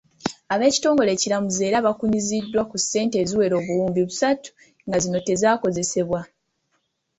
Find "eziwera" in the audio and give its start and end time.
3.23-3.55